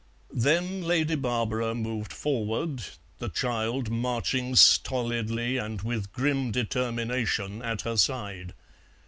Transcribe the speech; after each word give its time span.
Then 0.33 0.81
Lady 0.81 1.13
Barbara 1.13 1.75
moved 1.75 2.11
forward, 2.11 2.83
the 3.19 3.29
child 3.29 3.91
marching 3.91 4.55
stolidly 4.55 5.57
and 5.57 5.83
with 5.83 6.11
grim 6.11 6.49
determination 6.49 7.61
at 7.61 7.81
her 7.81 7.97
side. 7.97 8.55